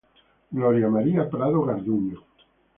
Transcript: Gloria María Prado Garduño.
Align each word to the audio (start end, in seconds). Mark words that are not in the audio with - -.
Gloria 0.49 0.89
María 0.89 1.29
Prado 1.29 1.61
Garduño. 1.67 2.19